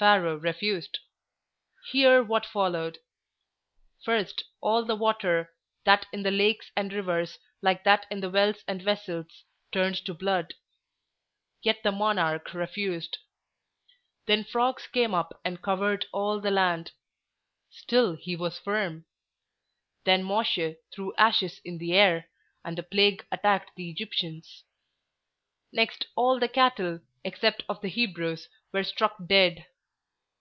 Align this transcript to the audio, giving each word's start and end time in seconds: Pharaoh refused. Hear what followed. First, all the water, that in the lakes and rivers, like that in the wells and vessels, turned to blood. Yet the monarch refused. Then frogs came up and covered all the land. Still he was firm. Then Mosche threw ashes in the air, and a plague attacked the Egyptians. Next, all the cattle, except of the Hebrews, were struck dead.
Pharaoh 0.00 0.36
refused. 0.38 0.98
Hear 1.90 2.22
what 2.22 2.46
followed. 2.46 3.00
First, 4.02 4.44
all 4.62 4.82
the 4.86 4.96
water, 4.96 5.52
that 5.84 6.06
in 6.10 6.22
the 6.22 6.30
lakes 6.30 6.70
and 6.74 6.90
rivers, 6.90 7.38
like 7.60 7.84
that 7.84 8.06
in 8.10 8.20
the 8.20 8.30
wells 8.30 8.64
and 8.66 8.80
vessels, 8.80 9.44
turned 9.72 9.96
to 10.06 10.14
blood. 10.14 10.54
Yet 11.60 11.82
the 11.82 11.92
monarch 11.92 12.54
refused. 12.54 13.18
Then 14.24 14.42
frogs 14.42 14.86
came 14.86 15.12
up 15.14 15.38
and 15.44 15.60
covered 15.60 16.06
all 16.14 16.40
the 16.40 16.50
land. 16.50 16.92
Still 17.68 18.16
he 18.16 18.34
was 18.36 18.58
firm. 18.58 19.04
Then 20.04 20.22
Mosche 20.24 20.76
threw 20.94 21.14
ashes 21.16 21.60
in 21.62 21.76
the 21.76 21.92
air, 21.92 22.30
and 22.64 22.78
a 22.78 22.82
plague 22.82 23.26
attacked 23.30 23.72
the 23.76 23.90
Egyptians. 23.90 24.64
Next, 25.74 26.06
all 26.16 26.38
the 26.38 26.48
cattle, 26.48 27.00
except 27.22 27.64
of 27.68 27.82
the 27.82 27.88
Hebrews, 27.90 28.48
were 28.72 28.82
struck 28.82 29.16
dead. 29.26 29.66